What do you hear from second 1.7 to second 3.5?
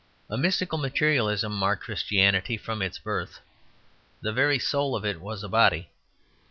Christianity from its birth;